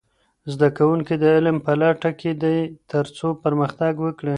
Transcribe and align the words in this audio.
زده 0.53 0.67
کوونکي 0.77 1.13
د 1.19 1.23
علم 1.35 1.57
په 1.65 1.71
لټه 1.81 2.11
کې 2.19 2.31
دي 2.41 2.57
ترڅو 2.91 3.27
پرمختګ 3.43 3.93
وکړي. 4.05 4.29